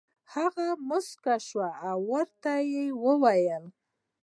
[0.33, 3.65] هغه موسکی شو او ورته یې وویل: